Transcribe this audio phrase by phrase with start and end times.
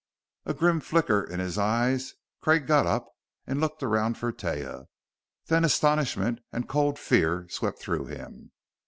[0.47, 3.05] A grim flicker in his eyes, Craig got up
[3.45, 4.85] and looked around for Taia.
[5.45, 8.51] Then astonishment and cold fear swept through him.